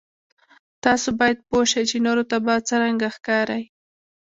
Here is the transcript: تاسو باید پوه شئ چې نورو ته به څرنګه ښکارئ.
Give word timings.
تاسو 0.83 1.07
باید 1.19 1.37
پوه 1.47 1.63
شئ 1.71 1.83
چې 1.89 1.97
نورو 2.05 2.23
ته 2.29 2.37
به 2.45 2.53
څرنګه 2.67 3.07
ښکارئ. 3.15 3.63